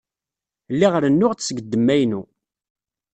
[0.73, 2.21] Lliɣ rennuɣ-d seg ddemma-inu.